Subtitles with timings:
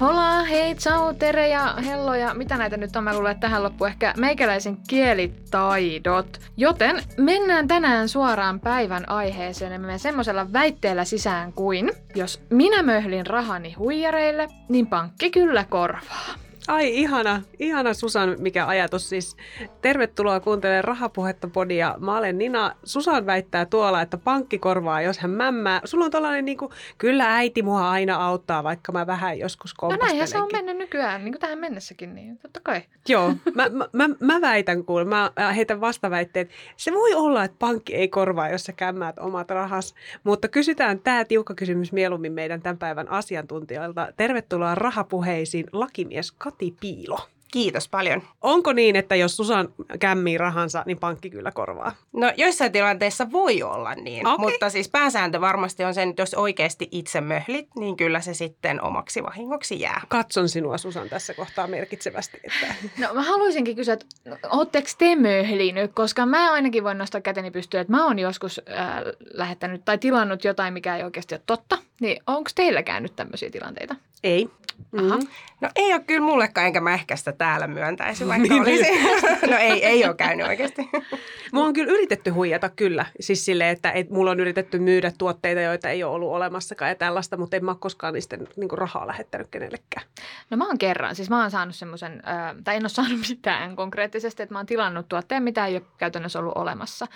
[0.00, 3.04] Hola, hei, ciao, tere ja hello ja mitä näitä nyt on?
[3.04, 6.40] Mä luulen, että tähän loppuu ehkä meikäläisen kielitaidot.
[6.56, 13.26] Joten mennään tänään suoraan päivän aiheeseen ja me semmoisella väitteellä sisään kuin, jos minä möhlin
[13.26, 16.45] rahani huijareille, niin pankki kyllä korvaa.
[16.68, 19.36] Ai ihana, ihana Susan, mikä ajatus siis.
[19.82, 21.94] Tervetuloa kuuntelemaan Rahapuhetta podia.
[21.98, 22.74] Mä olen Nina.
[22.84, 25.80] Susan väittää tuolla, että pankki korvaa, jos hän mämmää.
[25.84, 29.96] Sulla on tällainen niin kuin, kyllä äiti mua aina auttaa, vaikka mä vähän joskus No
[30.00, 32.82] näinhän se on mennyt nykyään, niin kuin tähän mennessäkin, niin totta kai.
[33.08, 36.50] Joo, mä, mä, mä, mä väitän kuule, mä heitän vastaväitteet.
[36.76, 39.94] Se voi olla, että pankki ei korvaa, jos sä kämmäät omat rahas,
[40.24, 44.12] mutta kysytään tämä tiukka kysymys mieluummin meidän tämän päivän asiantuntijoilta.
[44.16, 47.18] Tervetuloa Rahapuheisiin lakimies Kati Piilo.
[47.52, 48.22] Kiitos paljon.
[48.42, 49.68] Onko niin, että jos Susan
[49.98, 51.92] kämmii rahansa, niin pankki kyllä korvaa?
[52.12, 54.46] No joissain tilanteissa voi olla niin, okay.
[54.46, 58.82] mutta siis pääsääntö varmasti on se, että jos oikeasti itse möhlit, niin kyllä se sitten
[58.82, 60.00] omaksi vahingoksi jää.
[60.08, 62.40] Katson sinua Susan tässä kohtaa merkitsevästi.
[62.44, 62.74] Että...
[63.06, 64.06] No mä haluaisinkin kysyä, että
[64.50, 68.96] ootteko te möhlinyt, koska mä ainakin voin nostaa käteni pystyyn, että mä oon joskus äh,
[69.34, 71.78] lähettänyt tai tilannut jotain, mikä ei oikeasti ole totta.
[72.00, 73.96] Niin onko teillä käynyt tämmöisiä tilanteita?
[74.24, 74.48] Ei.
[74.92, 75.28] Mm-hmm.
[75.60, 78.90] No ei ole kyllä mullekaan, enkä mä ehkä sitä täällä myöntäisi, vaikka niin, olisi.
[79.50, 80.88] no ei, ei ole käynyt oikeasti.
[81.52, 83.06] Mua on kyllä yritetty huijata kyllä.
[83.20, 86.94] Siis silleen, että et, mulla on yritetty myydä tuotteita, joita ei ole ollut olemassakaan ja
[86.94, 90.06] tällaista, mutta en mä ole koskaan niistä niin rahaa lähettänyt kenellekään.
[90.50, 91.14] No mä oon kerran.
[91.14, 92.22] Siis mä oon saanut semmoisen,
[92.64, 96.38] tai en ole saanut mitään konkreettisesti, että mä oon tilannut tuotteen, mitä ei ole käytännössä
[96.38, 97.06] ollut olemassa.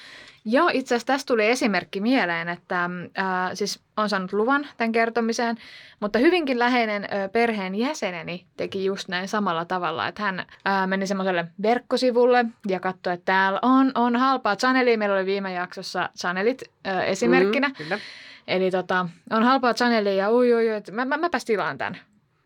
[0.44, 5.56] Ja itse asiassa tästä tuli esimerkki mieleen, että äh, siis on saanut luvan tämän kertomiseen,
[6.00, 10.46] mutta hyvinkin läheinen äh, perheen jäseneni teki just näin samalla tavalla, että hän
[10.86, 14.98] meni semmoiselle verkkosivulle ja katsoi, että täällä on, on halpaa Chanelia.
[14.98, 16.62] Meillä oli viime jaksossa Chanelit
[17.06, 17.68] esimerkkinä.
[17.68, 17.98] Mm, kyllä.
[18.46, 21.96] Eli tota, on halpaa Chanelia ja ui, ui, ui, mä, mä, mäpäs tilaan tämän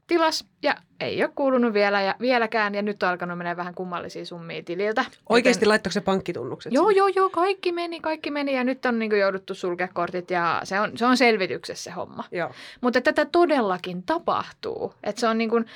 [0.07, 4.25] tilas ja ei ole kuulunut vielä ja vieläkään ja nyt on alkanut mennä vähän kummallisia
[4.25, 5.05] summia tililtä.
[5.29, 5.69] Oikeasti Joten...
[5.69, 6.73] laittoiko se pankkitunnukset?
[6.73, 10.61] Joo, joo, joo, kaikki meni, kaikki meni ja nyt on niin jouduttu sulkea kortit ja
[10.65, 12.25] se on, se on selvityksessä se homma.
[12.33, 12.51] Joo.
[12.81, 15.67] Mutta tätä todellakin tapahtuu, että se on niin kuin,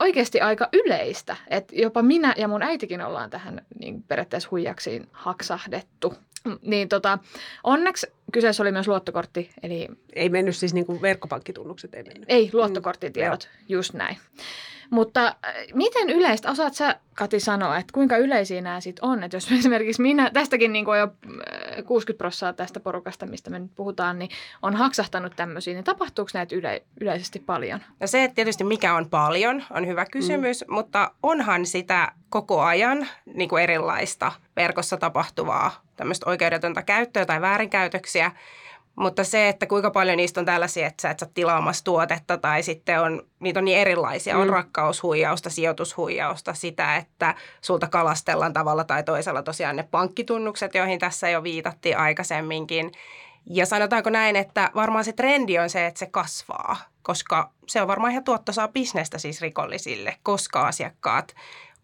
[0.00, 6.14] oikeasti aika yleistä, että jopa minä ja mun äitikin ollaan tähän niin periaatteessa huijaksiin haksahdettu.
[6.62, 7.18] Niin tota,
[7.64, 9.88] onneksi kyseessä oli myös luottokortti, eli...
[10.12, 12.24] Ei mennyt siis niin kuin verkkopankkitunnukset, ei mennyt.
[12.28, 14.16] Ei, luottokorttitiedot, mm, just näin.
[14.90, 19.22] Mutta äh, miten yleistä, osaat sä Kati sanoa, että kuinka yleisiä nämä sitten on?
[19.22, 21.08] Että jos esimerkiksi minä, tästäkin niin jo
[21.86, 24.30] 60 äh, prosenttia tästä porukasta, mistä me nyt puhutaan, niin
[24.62, 27.80] on haksahtanut tämmöisiä, niin tapahtuuko näitä yle, yleisesti paljon?
[28.00, 30.74] No se, että tietysti mikä on paljon, on hyvä kysymys, mm.
[30.74, 38.19] mutta onhan sitä koko ajan niin kuin erilaista verkossa tapahtuvaa tämmöistä oikeudetonta käyttöä tai väärinkäytöksiä.
[38.96, 42.62] Mutta se, että kuinka paljon niistä on tällaisia, että sä et saa tilaamassa tuotetta tai
[42.62, 44.34] sitten on, niitä on niin erilaisia.
[44.34, 44.40] Mm.
[44.40, 51.28] On rakkaushuijausta, sijoitushuijausta, sitä, että sulta kalastellaan tavalla tai toisella tosiaan ne pankkitunnukset, joihin tässä
[51.28, 52.92] jo viitattiin aikaisemminkin.
[53.46, 57.88] Ja sanotaanko näin, että varmaan se trendi on se, että se kasvaa, koska se on
[57.88, 61.34] varmaan ihan tuottosaa bisnestä siis rikollisille, koska asiakkaat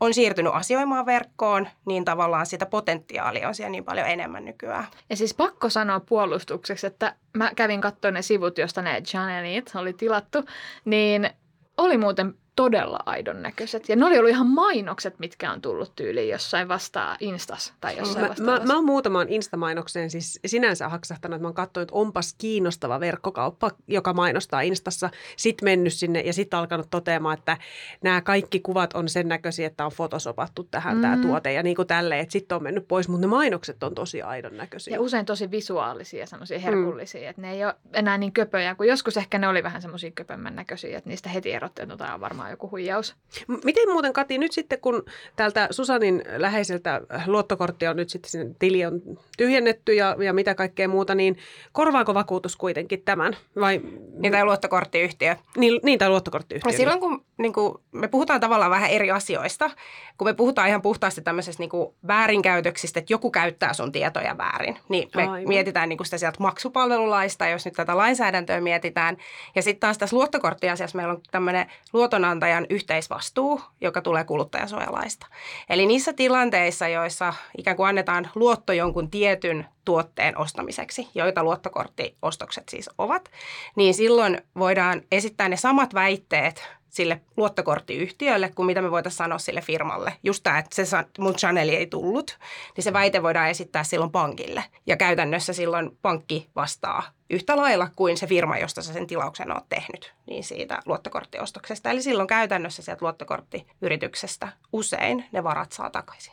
[0.01, 4.87] on siirtynyt asioimaan verkkoon, niin tavallaan sitä potentiaalia on siellä niin paljon enemmän nykyään.
[5.11, 9.93] Ja siis pakko sanoa puolustukseksi, että mä kävin katsoa ne sivut, josta ne Janelit oli
[9.93, 10.45] tilattu,
[10.85, 11.31] niin
[11.77, 13.89] oli muuten todella aidon näköiset.
[13.89, 18.27] Ja ne oli ollut ihan mainokset, mitkä on tullut tyyliin jossain vastaa Instas tai jossain
[18.27, 22.35] mä, mä, mä oon muutamaan Insta-mainokseen siis sinänsä haksahtanut, että mä oon katsonut, että onpas
[22.39, 25.11] kiinnostava verkkokauppa, joka mainostaa Instassa.
[25.37, 27.57] Sitten mennyt sinne ja sitten alkanut toteamaan, että
[28.03, 31.03] nämä kaikki kuvat on sen näköisiä, että on fotosopattu tähän mm.
[31.03, 33.95] tämä tuote ja niin kuin tälleen, että sitten on mennyt pois, mutta ne mainokset on
[33.95, 34.95] tosi aidon näköisiä.
[34.95, 37.31] Ja usein tosi visuaalisia ja semmoisia herkullisia, mm.
[37.31, 40.57] että ne ei ole enää niin köpöjä, kun joskus ehkä ne oli vähän semmoisia köpömmän
[40.57, 43.17] näköisiä, että niistä heti erottelutaan varmaan varmaan joku huijaus.
[43.65, 45.05] Miten muuten Kati, nyt sitten kun
[45.37, 49.01] täältä Susanin läheiseltä luottokortti on nyt sitten sinne tili on
[49.37, 51.37] tyhjennetty ja, ja mitä kaikkea muuta, niin
[51.73, 53.37] korvaako vakuutus kuitenkin tämän?
[53.61, 53.81] Vai...
[54.19, 55.37] Niin tai luottokorttiyhtiö.
[55.57, 56.73] Niin, niin tai luottokorttiyhtiö.
[56.73, 59.71] Ja silloin kun niin kuin, me puhutaan tavallaan vähän eri asioista,
[60.19, 64.79] kun me puhutaan ihan puhtaasti tämmöisestä niin kuin väärinkäytöksistä, että joku käyttää sun tietoja väärin,
[64.89, 65.49] niin me Aivan.
[65.49, 69.17] mietitään niin kuin sitä sieltä maksupalvelulaista, jos nyt tätä lainsäädäntöä mietitään.
[69.55, 75.27] Ja sitten taas tässä luottokorttiasiassa meillä on tämmöinen luotonan työnantajan yhteisvastuu, joka tulee kuluttajasuojalaista.
[75.69, 82.91] Eli niissä tilanteissa, joissa ikään kuin annetaan luotto jonkun tietyn tuotteen ostamiseksi, joita luottokorttiostokset siis
[82.99, 83.31] ovat,
[83.77, 89.61] niin silloin voidaan esittää ne samat väitteet sille luottokorttiyhtiölle kuin mitä me voitaisiin sanoa sille
[89.61, 90.13] firmalle.
[90.23, 92.39] Just tämä, että se mun Chanel ei tullut,
[92.77, 94.65] niin se väite voidaan esittää silloin pankille.
[94.87, 99.69] Ja käytännössä silloin pankki vastaa yhtä lailla kuin se firma, josta sä sen tilauksen oot
[99.69, 101.91] tehnyt, niin siitä luottokorttiostoksesta.
[101.91, 106.33] Eli silloin käytännössä sieltä luottokorttiyrityksestä usein ne varat saa takaisin.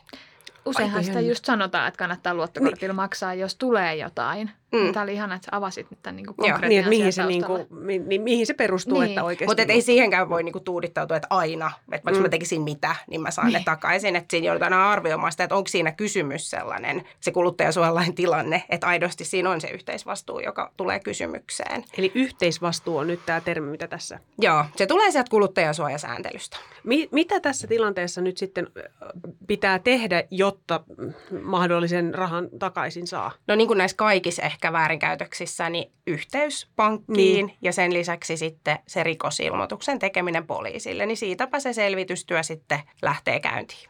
[0.64, 2.96] Useinhan sitä just sanotaan, että kannattaa luottokortilla niin.
[2.96, 4.50] maksaa, jos tulee jotain.
[4.74, 4.92] Mm.
[4.92, 7.98] Tämä oli ihan, että sä avasit tämän niin konkreettisen niin, mihin se, niin kuin, mi,
[7.98, 9.08] niin, mihin se perustuu, niin.
[9.08, 9.46] että oikeasti.
[9.46, 12.22] Mutta ei siihenkään voi niin kuin, tuudittautua, että aina, että vaikka mm.
[12.22, 13.58] mä tekisin mitä, niin mä saan niin.
[13.58, 14.16] ne takaisin.
[14.16, 19.24] Että siinä joudutaan arvioimaan sitä, että onko siinä kysymys sellainen, se kuluttajasuojalain tilanne, että aidosti
[19.24, 21.84] siinä on se yhteisvastuu, joka tulee kysymykseen.
[21.98, 24.20] Eli yhteisvastuu on nyt tämä termi, mitä tässä?
[24.38, 26.56] Joo, se tulee sieltä kuluttajasuojasääntelystä.
[26.84, 28.66] Mi- mitä tässä tilanteessa nyt sitten
[29.46, 30.80] pitää tehdä, jotta
[31.42, 33.32] mahdollisen rahan takaisin saa?
[33.46, 37.56] No niin kuin näissä kaikissa ehkä ehkä väärinkäytöksissä, niin yhteys pankkiin niin.
[37.62, 43.88] ja sen lisäksi sitten se rikosilmoituksen tekeminen poliisille, niin siitäpä se selvitystyö sitten lähtee käyntiin.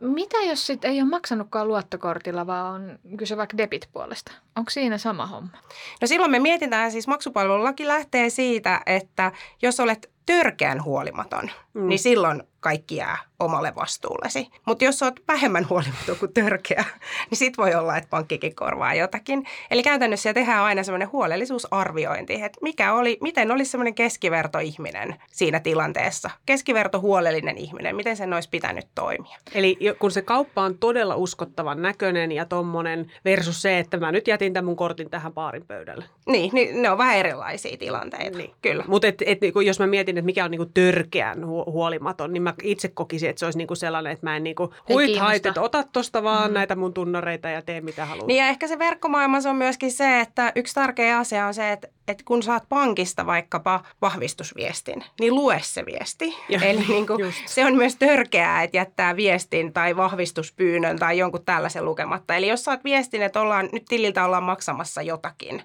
[0.00, 4.32] Mitä jos sitten ei ole maksanutkaan luottokortilla, vaan on kyse vaikka debit-puolesta?
[4.56, 5.58] Onko siinä sama homma?
[6.00, 9.32] No silloin me mietitään, siis maksupalvelulaki lähtee siitä, että
[9.62, 11.88] jos olet törkeän huolimaton, mm.
[11.88, 14.48] niin silloin kaikki jää omalle vastuullesi.
[14.66, 16.84] Mutta jos olet vähemmän huolimaton kuin törkeä,
[17.30, 19.44] niin sit voi olla, että pankkikin korvaa jotakin.
[19.70, 26.30] Eli käytännössä tehdään aina semmoinen huolellisuusarviointi, että mikä oli, miten olisi semmoinen keskivertoihminen siinä tilanteessa.
[26.46, 29.36] Keskiverto huolellinen ihminen, miten sen olisi pitänyt toimia.
[29.54, 34.28] Eli kun se kauppa on todella uskottavan näköinen ja tommonen versus se, että mä nyt
[34.28, 36.04] jätin tämän mun kortin tähän baarin pöydälle.
[36.26, 38.54] Niin, niin ne on vähän erilaisia tilanteita, niin.
[38.62, 38.84] kyllä.
[38.86, 42.42] Mutta et, et, niinku, jos mä mietin, että mikä on niinku törkeän hu- huolimaton, niin
[42.42, 45.62] mä itse kokisin, että se olisi niinku sellainen, että mä en niinku huit hait, että
[45.62, 46.54] ota tosta vaan mm.
[46.54, 48.26] näitä mun tunnareita ja tee mitä haluat.
[48.26, 51.88] Niin ja ehkä se verkkomaailmassa on myöskin se, että yksi tärkeä asia on se, että
[52.08, 56.36] että kun saat pankista vaikkapa vahvistusviestin, niin lue se viesti.
[56.48, 61.44] Ja, Eli niin kuin, se on myös törkeää, että jättää viestin tai vahvistuspyynnön tai jonkun
[61.44, 62.34] tällaisen lukematta.
[62.34, 65.62] Eli jos saat viestin, että ollaan, nyt tililtä ollaan maksamassa jotakin,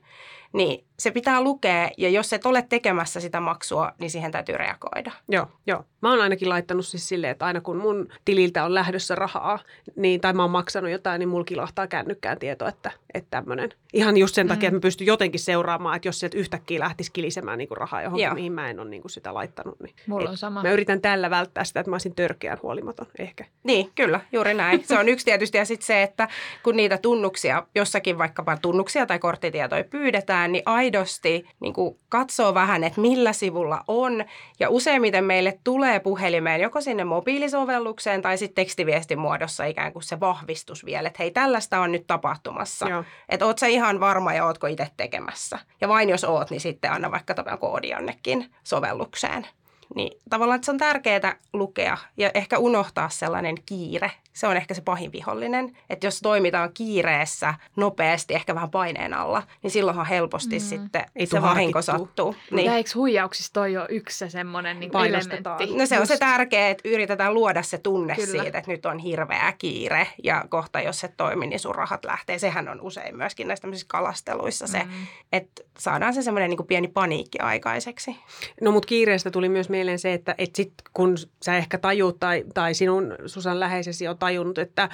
[0.54, 5.12] niin se pitää lukea ja jos et ole tekemässä sitä maksua, niin siihen täytyy reagoida.
[5.30, 5.86] Joo, joo.
[6.02, 9.60] Mä oon ainakin laittanut siis silleen, että aina kun mun tililtä on lähdössä rahaa,
[9.96, 13.70] niin, tai mä oon maksanut jotain, niin mulla kilahtaa kännykkään tieto, että, että tämmöinen.
[13.94, 14.68] Ihan just sen takia, mm.
[14.68, 18.26] että mä pystyn jotenkin seuraamaan, että jos sieltä yhtäkkiä lähtisi kilisemään niin kuin rahaa johonkin,
[18.26, 18.34] joo.
[18.34, 19.80] mihin mä en ole niin kuin sitä laittanut.
[19.80, 20.64] Niin, mulla on sama.
[20.64, 23.46] Mä yritän tällä välttää sitä, että mä olisin törkeän huolimaton ehkä.
[23.64, 24.84] Niin, kyllä, juuri näin.
[24.88, 26.28] Se on yksi tietysti ja sitten se, että
[26.64, 32.84] kun niitä tunnuksia, jossakin vaikkapa tunnuksia tai korttitietoja pyydetään, niin aidosti niin kuin katsoo vähän,
[32.84, 34.26] että millä sivulla on.
[34.60, 40.20] Ja useimmiten meille tulee puhelimeen joko sinne mobiilisovellukseen tai sitten tekstiviestin muodossa ikään kuin se
[40.20, 42.90] vahvistus vielä, että hei tällaista on nyt tapahtumassa.
[42.90, 43.04] Joo.
[43.30, 45.60] Että oot sä ihan varma ja ootko itse tekemässä.
[45.82, 49.48] Ja vain jos oot, niin sitten anna vaikka tämän koodi jonnekin sovellukseen.
[49.96, 54.74] Niin tavallaan että se on tärkeää lukea ja ehkä unohtaa sellainen kiire se on ehkä
[54.74, 55.78] se pahin vihollinen.
[55.90, 60.66] Että jos toimitaan kiireessä, nopeasti, ehkä vähän paineen alla, niin silloinhan helposti mm.
[60.66, 62.36] sitten Ei se vahinko sattuu.
[62.52, 62.66] Niin.
[62.66, 65.78] Ja eikö huijauksissa toi jo yksi se semmoinen niin elementti?
[65.78, 68.44] No se on se tärkeä, että yritetään luoda se tunne Kyllä.
[68.44, 72.40] siitä, että nyt on hirveä kiire ja kohta jos se toimii, niin sun rahat lähtee.
[72.40, 74.92] Sehän on usein myöskin näissä kalasteluissa se, mm.
[75.32, 78.16] että saadaan se semmoinen niin pieni paniikki aikaiseksi.
[78.62, 82.44] No mutta kiireestä tuli myös mieleen se, että et sit kun sä ehkä tajuut tai,
[82.54, 84.90] tai sinun Susan läheisesi on tajunnut, että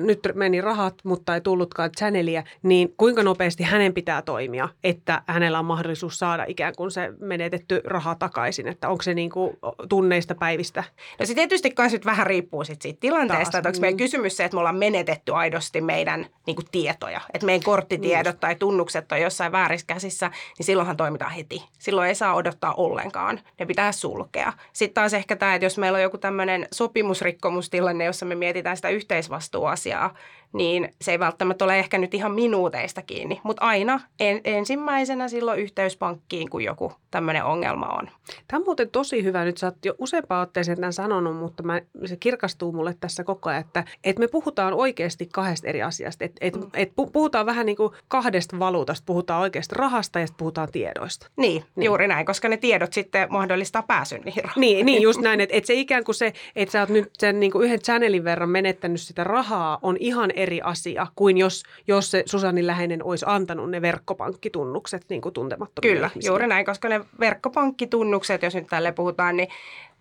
[0.00, 5.58] nyt meni rahat, mutta ei tullutkaan channelia, niin kuinka nopeasti hänen pitää toimia, että hänellä
[5.58, 9.56] on mahdollisuus saada ikään kuin se menetetty raha takaisin, että onko se niin kuin
[9.88, 10.84] tunneista päivistä?
[11.20, 13.98] No se tietysti nyt vähän riippuu sit siitä tilanteesta, Taas, että onko meidän mm.
[14.04, 18.40] kysymys se, että me ollaan menetetty aidosti meidän niin kuin tietoja, että meidän korttitiedot Just.
[18.40, 21.62] tai tunnukset on jossain väärissä käsissä, niin silloinhan toimitaan heti.
[21.78, 24.52] Silloin ei saa odottaa ollenkaan, ne pitää sulkea.
[24.72, 28.88] Sitten taas ehkä tämä, että jos meillä on joku tämmöinen sopimusrikkomustilanne, jossa me mietitään sitä
[28.88, 30.14] yhteisvastuuasiaa,
[30.54, 35.60] niin se ei välttämättä ole ehkä nyt ihan minuuteista kiinni, mutta aina en, ensimmäisenä silloin
[35.60, 38.08] yhteyspankkiin, kun joku tämmöinen ongelma on.
[38.48, 39.44] Tämä on muuten tosi hyvä.
[39.44, 43.50] Nyt sä oot jo useampaan otteeseen tämän sanonut, mutta mä, se kirkastuu mulle tässä koko
[43.50, 46.24] ajan, että, että me puhutaan oikeasti kahdesta eri asiasta.
[46.24, 46.70] Että et, mm.
[46.74, 49.04] et puhutaan vähän niin kuin kahdesta valuutasta.
[49.06, 51.26] Puhutaan oikeasti rahasta ja sitten puhutaan tiedoista.
[51.36, 55.40] Niin, niin, juuri näin, koska ne tiedot sitten mahdollistaa pääsyn niihin Niin, niin just näin,
[55.40, 58.24] että, että se ikään kuin se, että sä oot nyt sen niin kuin yhden channelin
[58.24, 63.24] verran menettänyt sitä rahaa, on ihan eri asia kuin jos, jos se Susannin läheinen olisi
[63.28, 66.32] antanut ne verkkopankkitunnukset niin kuin tuntemattomille Kyllä, ihmisille.
[66.32, 69.48] juuri näin, koska ne verkkopankkitunnukset, jos nyt tälle puhutaan, niin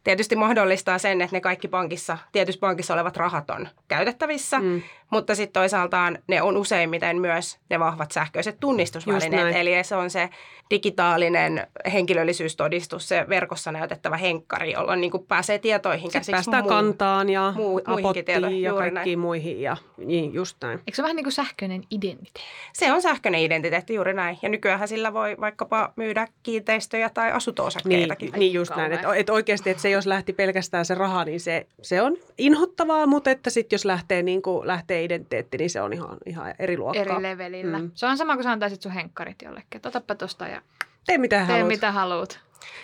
[0.04, 4.82] tietysti mahdollistaa sen, että ne kaikki pankissa, tietysti pankissa olevat rahat on käytettävissä, mm.
[5.14, 9.56] Mutta sitten toisaaltaan ne on useimmiten myös ne vahvat sähköiset tunnistusvälineet.
[9.56, 10.30] Eli se on se
[10.70, 16.32] digitaalinen henkilöllisyystodistus, se verkossa näytettävä henkkari, jolloin niin kuin pääsee tietoihin käsiksi.
[16.32, 19.20] Päästään muu, kantaan ja muu, apottiin ja kaikkiin näin.
[19.20, 20.80] muihin ja niin, just näin.
[20.80, 22.42] Eikö se vähän niin kuin sähköinen identiteetti?
[22.74, 24.38] Se on sähköinen identiteetti juuri näin.
[24.42, 28.32] Ja nykyään sillä voi vaikkapa myydä kiinteistöjä tai asunto-osakkeitakin.
[28.32, 28.94] Niin, niin just näin.
[28.94, 33.06] Että et oikeasti, että se jos lähti pelkästään se raha, niin se, se on inhottavaa,
[33.06, 36.78] mutta että sitten jos lähtee, niin kuin, lähtee identiteetti, niin se on ihan, ihan eri
[36.78, 37.02] luokkaa.
[37.02, 37.80] Eri levelillä.
[37.80, 37.92] Mm.
[37.94, 39.82] Se on sama kuin sä antaisit sun henkkarit jollekin.
[39.86, 40.62] Otappa tosta ja
[41.06, 41.68] tee mitä tee haluat.
[41.68, 42.40] mitä haluat.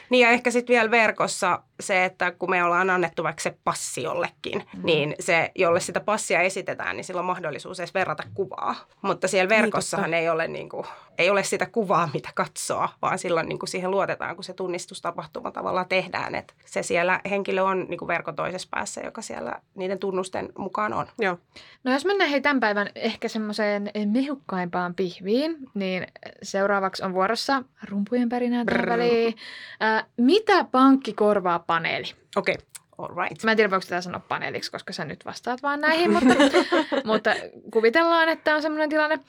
[0.09, 4.03] Niin ja ehkä sitten vielä verkossa se, että kun me ollaan annettu vaikka se passi
[4.03, 4.81] jollekin, mm.
[4.83, 8.75] niin se, jolle sitä passia esitetään, niin sillä on mahdollisuus edes verrata kuvaa.
[9.01, 10.85] Mutta siellä verkossahan niin, ei, ole niin kuin,
[11.17, 15.51] ei ole sitä kuvaa, mitä katsoa, vaan silloin niin kuin siihen luotetaan, kun se tunnistustapahtuma
[15.51, 16.35] tavallaan tehdään.
[16.35, 20.93] Että se siellä henkilö on niin kuin verkon toisessa päässä, joka siellä niiden tunnusten mukaan
[20.93, 21.07] on.
[21.19, 21.37] Joo.
[21.83, 26.07] No jos mennään hei tämän päivän ehkä semmoiseen mehukkaimpaan pihviin, niin
[26.43, 29.35] seuraavaksi on vuorossa rumpujen pärinää väliin.
[29.83, 32.13] Äh, mitä pankki korvaa paneeli?
[32.35, 32.55] Okei.
[32.55, 32.65] Okay.
[32.97, 33.43] All right.
[33.43, 36.35] Mä en tiedä, voiko tätä sanoa paneeliksi, koska sä nyt vastaat vaan näihin, mutta,
[37.11, 37.35] mutta
[37.73, 39.19] kuvitellaan, että on semmoinen tilanne.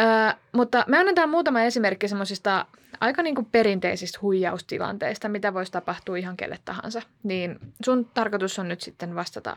[0.00, 2.66] Ö, mutta me annetaan muutama esimerkki semmoisista
[3.00, 7.02] aika niin kuin perinteisistä huijaustilanteista, mitä voisi tapahtua ihan kelle tahansa.
[7.22, 9.56] Niin sun tarkoitus on nyt sitten vastata,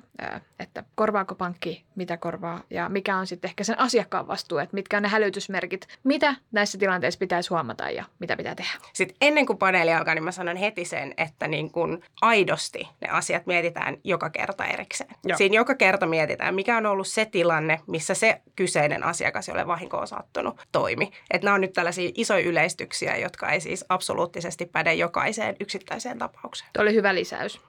[0.59, 4.98] että korvaako pankki, mitä korvaa ja mikä on sitten ehkä sen asiakkaan vastuu, että mitkä
[4.98, 8.71] on ne hälytysmerkit, mitä näissä tilanteissa pitäisi huomata ja mitä pitää tehdä.
[8.93, 13.09] Sitten ennen kuin paneeli alkaa, niin mä sanon heti sen, että niin kuin aidosti ne
[13.09, 15.15] asiat mietitään joka kerta erikseen.
[15.24, 15.38] Joo.
[15.38, 19.98] Siinä joka kerta mietitään, mikä on ollut se tilanne, missä se kyseinen asiakas, jolle vahinko
[19.98, 21.12] on sattunut, toimi.
[21.31, 26.69] Että nämä on nyt tällaisia isoja yleistyksiä, jotka ei siis absoluuttisesti päde jokaiseen yksittäiseen tapaukseen.
[26.73, 27.61] Tuo oli hyvä lisäys.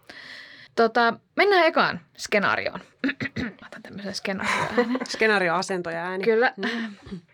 [0.76, 2.80] Tota, mennään ekaan skenaarioon.
[3.66, 4.99] Otan tämmöisen skenaarioäänen.
[5.09, 6.25] Skenaarioasento ja ääni.
[6.25, 6.54] Kyllä.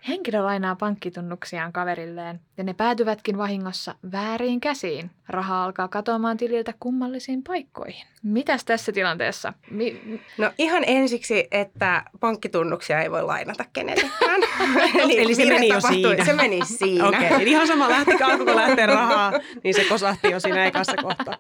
[0.09, 5.11] Henkilö lainaa pankkitunnuksiaan kaverilleen ja ne päätyvätkin vahingossa väärin käsiin.
[5.29, 8.07] Raha alkaa katoamaan tililtä kummallisiin paikkoihin.
[8.23, 9.53] Mitäs tässä tilanteessa?
[9.71, 14.41] Mi- no ihan ensiksi, että pankkitunnuksia ei voi lainata kenellekään.
[15.03, 16.25] eli, eli se meni jo siinä.
[16.25, 17.09] Se meni siinä.
[17.09, 17.43] Okei, okay.
[17.43, 19.33] eli ihan sama lähti alkuun lähteä rahaa,
[19.65, 21.37] niin se kosahti jo siinä ekassa kohtaa.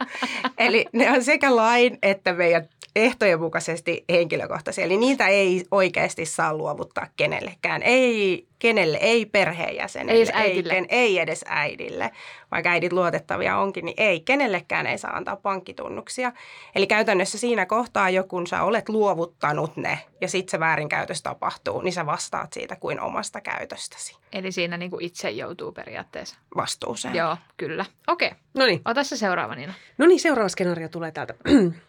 [0.58, 4.84] eli ne on sekä lain että meidän ehtojen mukaisesti henkilökohtaisia.
[4.84, 7.82] Eli niitä ei oikeasti saa luovuttaa kenellekään.
[7.82, 10.72] Ei kenelle, ei perheenjäsenelle, ei edes äidille.
[10.72, 12.10] Ei, ei edes äidille.
[12.50, 16.32] Vaikka äidit luotettavia onkin, niin ei, kenellekään ei saa antaa pankkitunnuksia.
[16.74, 21.80] Eli käytännössä siinä kohtaa, jo kun sä olet luovuttanut ne ja sitten se väärinkäytös tapahtuu,
[21.80, 24.16] niin sä vastaat siitä kuin omasta käytöstäsi.
[24.32, 26.36] Eli siinä niin kuin itse joutuu periaatteessa.
[26.56, 27.14] Vastuuseen.
[27.14, 27.84] Joo, kyllä.
[28.06, 28.28] Okei.
[28.28, 28.38] Okay.
[28.54, 28.80] No niin.
[28.84, 29.74] Ota se seuraava, Niina.
[29.98, 31.34] No niin, seuraava skenaario tulee täältä.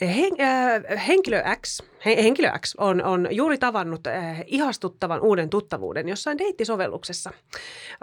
[0.00, 6.08] Hen, äh, henkilö X, he, henkilö X on, on juuri tavannut äh, ihastuttavan uuden tuttavuuden
[6.08, 7.30] jossain deittisovelluksessa.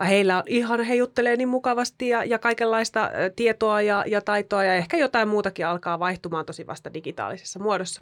[0.07, 4.63] Heillä on ihan, he juttelee niin mukavasti ja, ja kaikenlaista äh, tietoa ja, ja taitoa
[4.63, 8.01] ja ehkä jotain muutakin alkaa vaihtumaan tosi vasta digitaalisessa muodossa.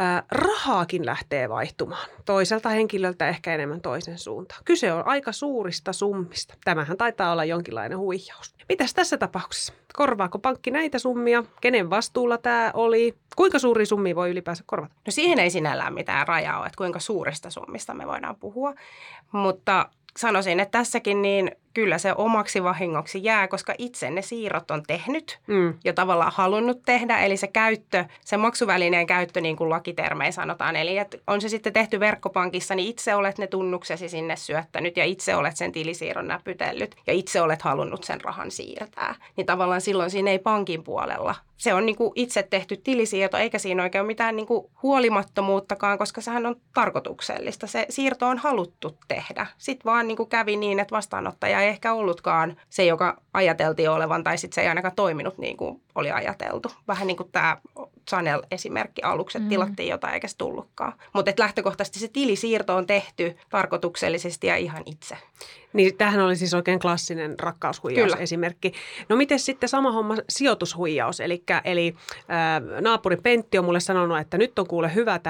[0.00, 2.08] Äh, rahaakin lähtee vaihtumaan.
[2.24, 4.60] Toiselta henkilöltä ehkä enemmän toisen suuntaan.
[4.64, 6.54] Kyse on aika suurista summista.
[6.64, 8.54] Tämähän taitaa olla jonkinlainen huijaus.
[8.68, 9.72] Mitäs tässä tapauksessa?
[9.96, 11.44] Korvaako pankki näitä summia?
[11.60, 13.14] Kenen vastuulla tämä oli?
[13.36, 14.94] Kuinka suuri summi voi ylipäänsä korvata?
[15.06, 18.74] No siihen ei sinällään mitään rajaa ole, että kuinka suurista summista me voidaan puhua.
[19.32, 24.82] Mutta sanoisin, että tässäkin niin kyllä se omaksi vahingoksi jää, koska itse ne siirrot on
[24.86, 25.74] tehnyt mm.
[25.84, 27.18] ja tavallaan halunnut tehdä.
[27.18, 30.76] Eli se käyttö, se maksuvälineen käyttö niin kuin lakitermein sanotaan.
[30.76, 35.04] Eli että on se sitten tehty verkkopankissa, niin itse olet ne tunnuksesi sinne syöttänyt ja
[35.04, 39.14] itse olet sen tilisiirron näpytellyt ja itse olet halunnut sen rahan siirtää.
[39.36, 41.34] Niin tavallaan silloin siinä ei pankin puolella.
[41.56, 45.98] Se on niin kuin itse tehty tilisiirto, eikä siinä oikein ole mitään niin kuin huolimattomuuttakaan,
[45.98, 47.66] koska sehän on tarkoituksellista.
[47.66, 49.46] Se siirto on haluttu tehdä.
[49.58, 54.24] Sitten vaan niin kuin kävi niin, että vastaanottaja ei ehkä ollutkaan se, joka ajateltiin olevan,
[54.24, 56.72] tai sitten se ei ainakaan toiminut niin kuin oli ajateltu.
[56.88, 57.56] Vähän niin kuin tämä
[58.10, 59.48] Chanel-esimerkki aluksi, että mm.
[59.48, 60.92] tilattiin jotain eikä se tullutkaan.
[61.12, 65.16] Mutta lähtökohtaisesti se tilisiirto on tehty tarkoituksellisesti ja ihan itse.
[65.74, 68.22] Niin tämähän oli siis oikein klassinen rakkaushuijaus Kyllä.
[68.22, 68.72] esimerkki.
[69.08, 71.20] No miten sitten sama homma sijoitushuijaus?
[71.20, 71.94] Elikkä, eli
[72.28, 75.20] ää, naapuri Pentti on mulle sanonut, että nyt on kuule hyvä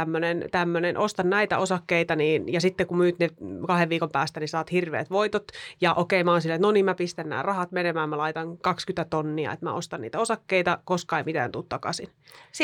[0.51, 3.31] tämmöinen, osta näitä osakkeita niin, ja sitten kun myyt ne
[3.67, 5.45] kahden viikon päästä, niin saat hirveät voitot.
[5.81, 8.59] Ja okei, mä oon silleen, että no niin mä pistän nämä rahat menemään, mä laitan
[8.59, 12.09] 20 tonnia, että mä ostan niitä osakkeita, koska ei mitään tule takaisin.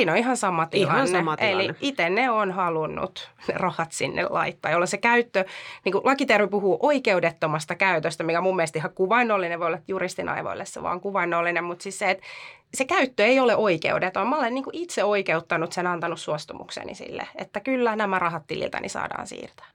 [0.00, 0.94] Siinä on ihan sama tilanne.
[0.94, 1.64] Ihan sama tilanne.
[1.64, 5.44] Eli itse ne on halunnut ne rahat sinne laittaa, jolla se käyttö,
[5.84, 10.64] niin kuin lakitermi puhuu oikeudettomasta käytöstä, mikä mun mielestä ihan kuvainnollinen voi olla juristin aivoille
[10.64, 12.24] se vaan kuvainnollinen, mutta siis se, että
[12.74, 14.28] se käyttö ei ole oikeudeton.
[14.28, 18.88] Mä olen niin kuin itse oikeuttanut sen antanut suostumukseni sille, että kyllä nämä rahat tililtäni
[18.88, 19.66] saadaan siirtää.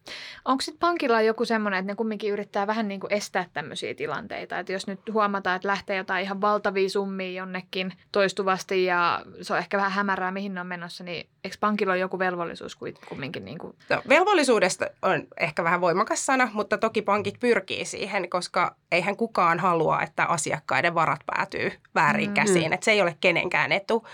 [0.45, 4.59] Onko sitten pankilla joku semmoinen, että ne kumminkin yrittää vähän niin kuin estää tämmöisiä tilanteita?
[4.59, 9.59] Että jos nyt huomataan, että lähtee jotain ihan valtavia summia jonnekin toistuvasti ja se on
[9.59, 12.77] ehkä vähän hämärää, mihin ne on menossa, niin eikö pankilla ole joku velvollisuus
[13.09, 13.45] kumminkin?
[13.45, 13.75] Niin kuin...
[13.89, 19.59] no, velvollisuudesta on ehkä vähän voimakas sana, mutta toki pankit pyrkii siihen, koska eihän kukaan
[19.59, 22.33] halua, että asiakkaiden varat päätyy väärin mm.
[22.33, 22.73] käsiin.
[22.73, 24.05] Että se ei ole kenenkään etu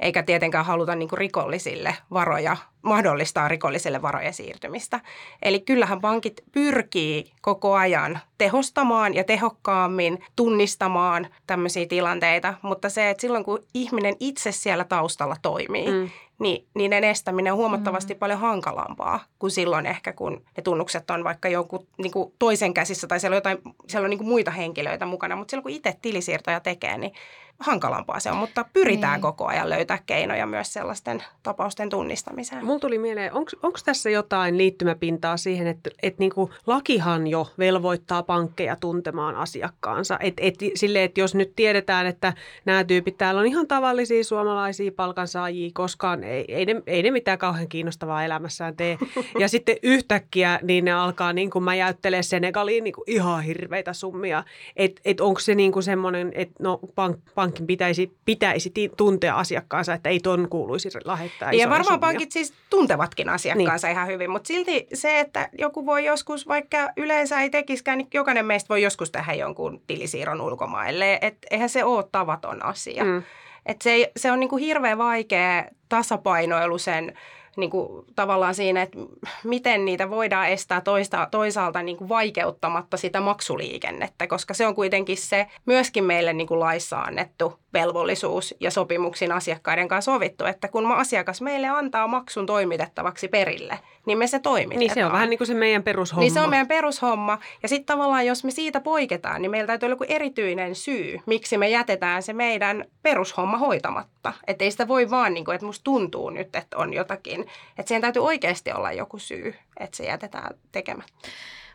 [0.00, 5.00] eikä tietenkään haluta niin kuin rikollisille varoja, mahdollistaa rikollisille varojen siirtymistä.
[5.42, 13.20] Eli kyllähän pankit pyrkii koko ajan tehostamaan ja tehokkaammin tunnistamaan tämmöisiä tilanteita, mutta se, että
[13.20, 16.10] silloin kun ihminen itse siellä taustalla toimii, mm
[16.40, 18.18] niin niiden estäminen on huomattavasti mm.
[18.18, 23.06] paljon hankalampaa kuin silloin ehkä, kun ne tunnukset on vaikka jonkun niin kuin toisen käsissä
[23.06, 23.58] tai siellä on, jotain,
[23.88, 25.36] siellä on niin kuin muita henkilöitä mukana.
[25.36, 27.12] Mutta silloin kun itse tilisiirtoja tekee, niin
[27.60, 29.22] hankalampaa se on, mutta pyritään niin.
[29.22, 32.64] koko ajan löytää keinoja myös sellaisten tapausten tunnistamiseen.
[32.64, 38.76] Mulla tuli mieleen, onko tässä jotain liittymäpintaa siihen, että et niinku lakihan jo velvoittaa pankkeja
[38.76, 40.18] tuntemaan asiakkaansa.
[40.20, 42.32] Et, et, sille, että jos nyt tiedetään, että
[42.64, 47.38] nämä tyypit täällä on ihan tavallisia suomalaisia palkansaajia, koskaan ei, ei, ne, ei ne mitään
[47.38, 48.98] kauhean kiinnostavaa elämässään tee.
[49.38, 53.92] Ja sitten yhtäkkiä niin ne alkaa niin kuin mä jäyttelee Senegaliin niin kuin ihan hirveitä
[53.92, 54.44] summia.
[54.76, 59.36] Että et onko se niin kuin semmoinen, että no pank, pank pankin pitäisi, pitäisi tuntea
[59.36, 61.98] asiakkaansa, että ei ton kuuluisi lähettää Ja varmaan summia.
[61.98, 63.92] pankit siis tuntevatkin asiakkaansa niin.
[63.92, 68.46] ihan hyvin, mutta silti se, että joku voi joskus, vaikka yleensä ei tekiskään, niin jokainen
[68.46, 71.18] meistä voi joskus tehdä jonkun tilisiirron ulkomaille.
[71.22, 73.04] Että eihän se ole tavaton asia.
[73.04, 73.22] Mm.
[73.66, 77.18] Et se, se on niin kuin hirveän vaikea tasapainoilu sen
[77.56, 78.98] niin kuin, tavallaan siinä, että
[79.44, 85.16] miten niitä voidaan estää toista, toisaalta niin kuin vaikeuttamatta sitä maksuliikennettä, koska se on kuitenkin
[85.16, 90.92] se myöskin meille niin kuin laissa annettu velvollisuus ja sopimuksin asiakkaiden kanssa sovittu, että kun
[90.92, 94.80] asiakas meille antaa maksun toimitettavaksi perille, niin me se toimitetaan.
[94.80, 96.20] Niin se on vähän niin kuin se meidän perushomma.
[96.20, 97.38] Niin se on meidän perushomma.
[97.62, 101.58] Ja sitten tavallaan, jos me siitä poiketaan, niin meillä täytyy olla joku erityinen syy, miksi
[101.58, 104.32] me jätetään se meidän perushomma hoitamatta.
[104.46, 107.39] Että ei sitä voi vaan, niin kuin, että musta tuntuu nyt, että on jotakin.
[107.78, 111.28] Että siihen täytyy oikeasti olla joku syy, että se jätetään tekemättä.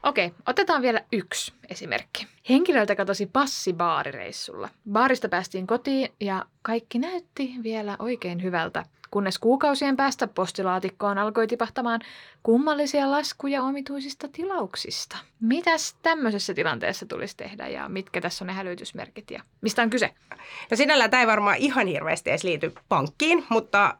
[0.03, 2.27] Okei, otetaan vielä yksi esimerkki.
[2.49, 4.69] Henkilöltä katosi passi baarireissulla.
[4.91, 12.01] Baarista päästiin kotiin ja kaikki näytti vielä oikein hyvältä, kunnes kuukausien päästä postilaatikkoon alkoi tipahtamaan
[12.43, 15.17] kummallisia laskuja omituisista tilauksista.
[15.41, 20.13] Mitäs tämmöisessä tilanteessa tulisi tehdä ja mitkä tässä on ne hälytysmerkit ja mistä on kyse?
[20.71, 23.97] No sinällään tämä ei varmaan ihan hirveästi edes liity pankkiin, mutta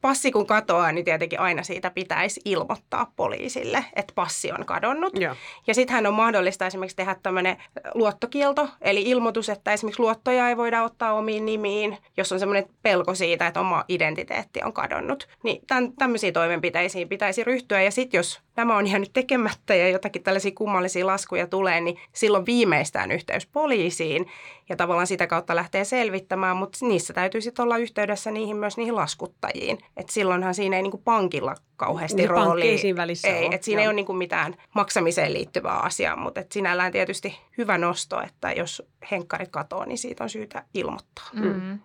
[0.00, 5.18] passi kun katoaa, niin tietenkin aina siitä pitäisi ilmoittaa poliisille, että passi on kadonnut.
[5.18, 5.34] Joo.
[5.66, 7.56] Ja sittenhän on mahdollista esimerkiksi tehdä tämmöinen
[7.94, 13.14] luottokielto, eli ilmoitus, että esimerkiksi luottoja ei voida ottaa omiin nimiin, jos on semmoinen pelko
[13.14, 15.28] siitä, että oma identiteetti on kadonnut.
[15.42, 17.82] Niin tämän, tämmöisiin toimenpiteisiin pitäisi ryhtyä.
[17.82, 22.46] Ja sitten jos tämä on jäänyt tekemättä ja jotakin tällaisia kummallisia laskuja tulee, niin silloin
[22.46, 24.26] viimeistään yhteys poliisiin
[24.68, 28.96] ja tavallaan sitä kautta lähtee selvittämään, mutta niissä täytyy sitten olla yhteydessä niihin myös niihin
[28.96, 29.78] laskuttajiin.
[29.96, 32.78] Et silloinhan siinä ei niinku pankilla kauheasti niin rooli.
[32.78, 33.82] siinä välissä ei, et siinä Joo.
[33.82, 38.82] ei ole niinku mitään maksamiseen liittyvää asiaa, mutta et sinällään tietysti hyvä nosto, että jos
[39.10, 41.28] henkkarit katoaa, niin siitä on syytä ilmoittaa.
[41.32, 41.78] Mm.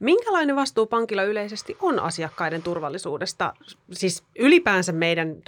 [0.00, 3.54] Minkälainen vastuu pankilla yleisesti on asiakkaiden turvallisuudesta,
[3.92, 5.42] siis ylipäänsä meidän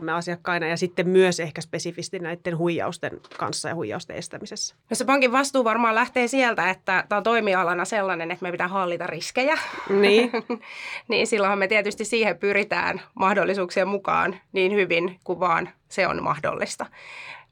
[0.00, 4.74] turvallisuudestamme asiakkaina ja sitten myös ehkä spesifisti näiden huijausten kanssa ja huijausten estämisessä?
[4.90, 8.68] No se pankin vastuu varmaan lähtee sieltä, että tämä on toimialana sellainen, että me pitää
[8.68, 9.58] hallita riskejä.
[9.88, 10.30] Niin.
[11.08, 16.86] niin silloinhan me tietysti siihen pyritään mahdollisuuksien mukaan niin hyvin kuin vaan se on mahdollista.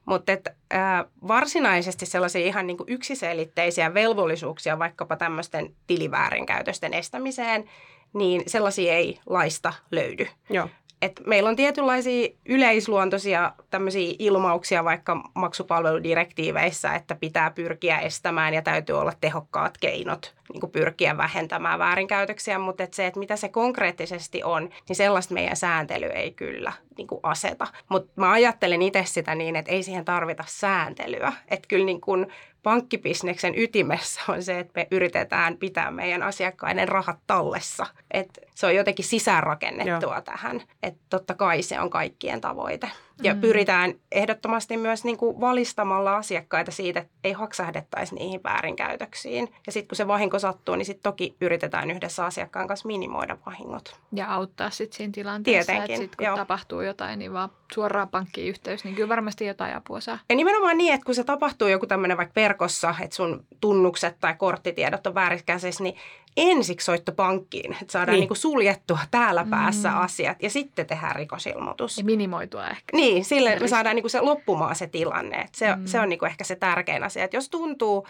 [0.05, 0.31] Mutta
[0.73, 7.69] äh, varsinaisesti sellaisia ihan niin kuin yksiselitteisiä velvollisuuksia vaikkapa tämmöisten tiliväärinkäytösten estämiseen,
[8.13, 10.27] niin sellaisia ei laista löydy.
[10.49, 10.69] Joo.
[11.01, 18.99] Et meillä on tietynlaisia yleisluontoisia tämmöisiä ilmauksia vaikka maksupalveludirektiiveissä, että pitää pyrkiä estämään ja täytyy
[18.99, 24.69] olla tehokkaat keinot niin pyrkiä vähentämään väärinkäytöksiä, mutta et se, että mitä se konkreettisesti on,
[24.89, 27.67] niin sellaista meidän sääntely ei kyllä niin kuin aseta.
[27.89, 31.33] Mutta mä ajattelen itse sitä niin, että ei siihen tarvita sääntelyä.
[31.47, 32.27] Että kyllä niin kuin
[32.63, 37.85] pankkibisneksen ytimessä on se, että me yritetään pitää meidän asiakkaiden rahat tallessa.
[38.11, 40.21] Että se on jotenkin sisäänrakennettua Joo.
[40.21, 40.61] tähän.
[40.83, 42.89] Että totta kai se on kaikkien tavoite.
[43.23, 43.41] Ja Mm.
[43.41, 49.53] pyritään ehdottomasti myös niin kuin valistamalla asiakkaita siitä, että ei haksahdettaisi niihin väärinkäytöksiin.
[49.65, 53.99] Ja sitten kun se vahinko sattuu, niin sitten toki yritetään yhdessä asiakkaan kanssa minimoida vahingot.
[54.13, 56.35] Ja auttaa sitten siinä tilanteessa, Tietenkin, että sit kun joo.
[56.37, 60.19] tapahtuu jotain, niin vaan suoraan pankkiin yhteys, niin kyllä varmasti jotain apua saa.
[60.29, 64.35] Ja nimenomaan niin, että kun se tapahtuu joku tämmöinen vaikka verkossa, että sun tunnukset tai
[64.35, 65.95] korttitiedot on vääriskäsissä, niin
[66.37, 68.19] ensiksi soitto pankkiin, että saadaan Niin.
[68.21, 68.29] niin.
[68.29, 69.97] Niin suljettua täällä päässä Mm.
[69.97, 71.97] asiat ja sitten tehdään rikosilmoitus.
[71.97, 72.83] Ja minimoitua ehkä.
[72.97, 75.37] Niin, sille me saadaan niinku se loppumaan se tilanne.
[75.37, 75.81] Et se, Mm.
[75.81, 75.87] mm.
[75.87, 77.23] se on niinku ehkä se tärkein asia.
[77.23, 78.07] Et jos tuntuu,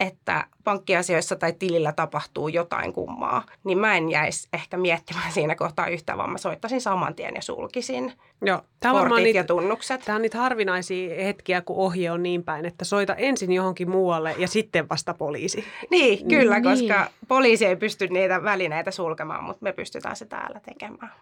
[0.00, 5.86] että pankkiasioissa tai tilillä tapahtuu jotain kummaa, niin mä en jäisi ehkä miettimään siinä kohtaa
[5.86, 10.00] yhtään, vaan mä soittaisin saman tien ja sulkisin Joo, tämä on kortit niitä, ja tunnukset.
[10.04, 14.34] Tämä on niitä harvinaisia hetkiä, kun ohje on niin päin, että soita ensin johonkin muualle
[14.38, 15.64] ja sitten vasta poliisi.
[15.90, 16.62] Niin, kyllä, Niin.
[16.62, 21.12] koska poliisi ei pysty niitä välineitä sulkemaan, mutta me pystytään se täällä tekemään.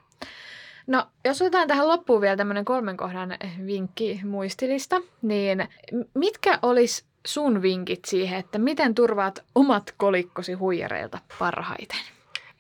[0.86, 3.36] No, jos otetaan tähän loppuun vielä tämmöinen kolmen kohdan
[3.66, 5.68] vinkki muistilista, niin
[6.14, 11.98] mitkä olisi sun vinkit siihen, että miten turvaat omat kolikkosi huijareilta parhaiten?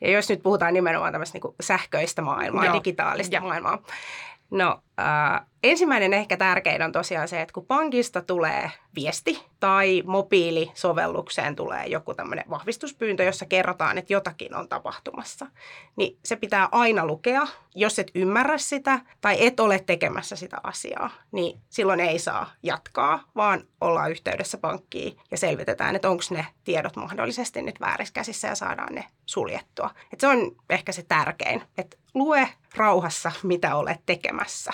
[0.00, 2.74] Ja jos nyt puhutaan nimenomaan tämmöistä niin sähköistä maailmaa, Joo.
[2.74, 3.44] digitaalista Joo.
[3.44, 3.82] maailmaa.
[4.50, 11.56] No äh, ensimmäinen ehkä tärkein on tosiaan se, että kun pankista tulee viesti tai mobiilisovellukseen
[11.56, 15.46] tulee joku tämmöinen vahvistuspyyntö, jossa kerrotaan, että jotakin on tapahtumassa,
[15.96, 17.46] niin se pitää aina lukea.
[17.74, 23.24] Jos et ymmärrä sitä tai et ole tekemässä sitä asiaa, niin silloin ei saa jatkaa,
[23.36, 28.54] vaan ollaan yhteydessä pankkiin ja selvitetään, että onko ne tiedot mahdollisesti nyt väärissä käsissä ja
[28.54, 29.90] saadaan ne suljettua.
[30.12, 34.72] Et se on ehkä se tärkein, että lue rauhassa, mitä olet tekemässä.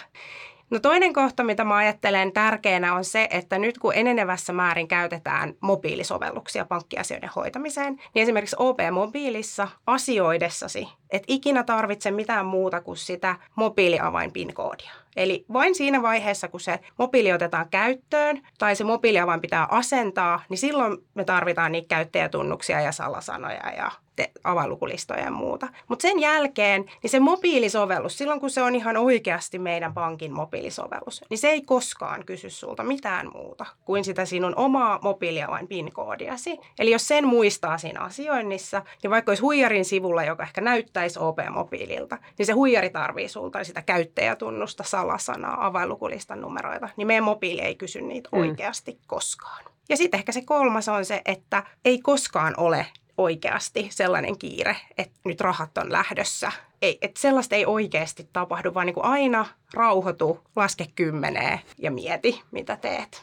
[0.71, 5.55] No toinen kohta, mitä mä ajattelen tärkeänä on se, että nyt kun enenevässä määrin käytetään
[5.61, 14.33] mobiilisovelluksia pankkiasioiden hoitamiseen, niin esimerkiksi OP-mobiilissa asioidessasi et ikinä tarvitse mitään muuta kuin sitä mobiiliavain
[14.33, 14.93] PIN-koodia.
[15.17, 20.59] Eli vain siinä vaiheessa, kun se mobiili otetaan käyttöön tai se mobiiliavain pitää asentaa, niin
[20.59, 25.69] silloin me tarvitaan niitä käyttäjätunnuksia ja salasanoja ja te- avainlukulistoja ja muuta.
[25.89, 31.25] Mutta sen jälkeen, niin se mobiilisovellus, silloin kun se on ihan oikeasti meidän pankin mobiilisovellus,
[31.31, 36.59] niin se ei koskaan kysy sulta mitään muuta kuin sitä sinun omaa mobiiliavain PIN-koodiasi.
[36.79, 40.61] Eli jos sen muistaa siinä asioinnissa, niin vaikka olisi huijarin sivulla, joka ehkä
[41.03, 47.61] näyttäisi OP-mobiililta, niin se huijari tarvii sulta sitä käyttäjätunnusta, salasanaa, avainlukulistan numeroita, niin meidän mobiili
[47.61, 48.41] ei kysy niitä Mm.
[48.41, 49.65] oikeasti koskaan.
[49.89, 52.87] Ja sitten ehkä se kolmas on se, että ei koskaan ole
[53.19, 56.53] oikeasti sellainen kiire, että nyt rahat on lähdössä.
[56.83, 62.41] Ei, että sellaista ei oikeasti tapahdu, vaan niin kuin aina rauhoitu, laske kymmeneen ja mieti,
[62.51, 63.23] mitä teet.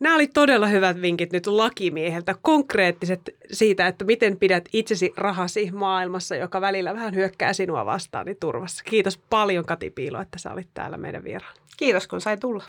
[0.00, 3.20] Nämä oli todella hyvät vinkit nyt lakimieheltä, konkreettiset
[3.52, 8.84] siitä, että miten pidät itsesi rahasi maailmassa, joka välillä vähän hyökkää sinua vastaan, niin turvassa.
[8.84, 11.54] Kiitos paljon Kati Piilo, että sä olit täällä meidän vieraan.
[11.76, 12.64] Kiitos, kun sai tulla.